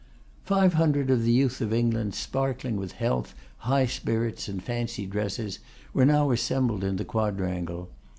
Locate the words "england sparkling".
1.71-2.75